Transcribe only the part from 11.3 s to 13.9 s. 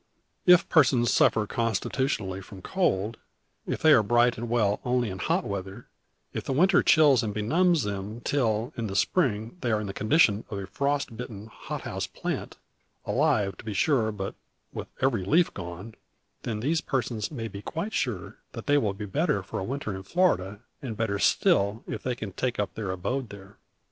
hot house plant, alive, to be